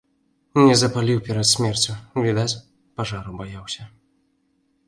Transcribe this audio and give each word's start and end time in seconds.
Не 0.67 0.77
запаліў 0.83 1.19
перад 1.27 1.47
смерцю, 1.51 1.93
відаць, 2.25 2.59
пажару 3.01 3.37
баяўся. 3.43 3.81